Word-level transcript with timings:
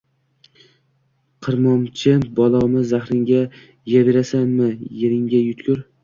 Qirmochmi, 1.47 2.13
balomi, 2.39 2.81
zahringga 2.91 3.41
yeyavermaysanmi, 3.41 4.71
yergina 5.03 5.43
yutkur! 5.45 5.85